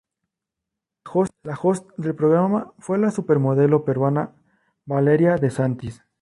La 1.43 1.55
host 1.61 1.87
del 1.95 2.15
programa 2.15 2.73
fue 2.79 2.97
la 2.97 3.11
supermodelo 3.11 3.85
peruana 3.85 4.31
Valeria 4.83 5.35
De 5.37 5.51
Santis. 5.51 6.03